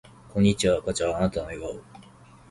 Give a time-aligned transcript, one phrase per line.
[0.33, 1.79] こんにちは赤ちゃんあなたの笑顔